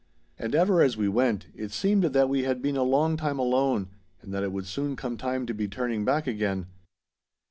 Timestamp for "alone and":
3.37-4.33